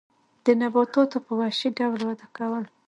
دې 0.43 0.53
نباتاتو 0.61 1.17
په 1.25 1.31
وحشي 1.39 1.69
ډول 1.77 2.01
وده 2.05 2.25
کوله. 2.35 2.69